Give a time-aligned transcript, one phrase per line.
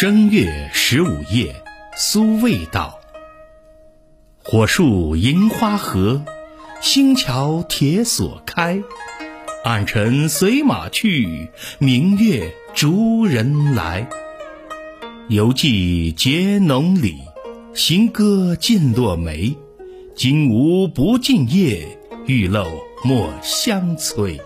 [0.00, 1.54] 正月十五夜，
[1.94, 2.98] 苏味道。
[4.42, 6.24] 火树银花合，
[6.80, 8.82] 星桥铁锁开。
[9.62, 14.08] 暗尘随马去，明月逐人来。
[15.28, 17.18] 犹记结农里，
[17.74, 19.54] 行歌尽落梅。
[20.16, 22.66] 今吾不尽夜，玉漏
[23.04, 24.40] 莫相催。